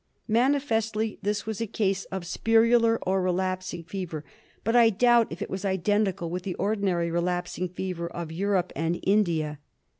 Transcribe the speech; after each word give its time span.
Manifestly 0.27 1.19
this 1.21 1.45
was 1.45 1.61
a 1.61 1.67
case 1.67 2.05
of 2.05 2.23
spirillar 2.23 2.97
or 3.03 3.21
relapsing 3.21 3.83
fever; 3.83 4.25
but 4.63 4.75
I 4.75 4.89
doubt 4.89 5.27
if 5.31 5.43
it 5.43 5.49
was 5.51 5.63
identical 5.63 6.31
with 6.31 6.41
the 6.41 6.55
ordinary 6.55 7.11
relapsing 7.11 7.69
fever 7.69 8.07
of 8.11 8.31
Europe 8.31 8.73
and 8.75 8.99
India. 9.03 9.59